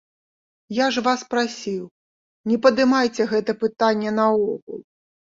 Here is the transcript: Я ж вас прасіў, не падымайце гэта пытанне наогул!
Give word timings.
Я 0.75 0.85
ж 0.93 1.01
вас 1.07 1.23
прасіў, 1.33 1.83
не 2.51 2.57
падымайце 2.63 3.27
гэта 3.33 3.51
пытанне 3.65 4.15
наогул! 4.21 4.81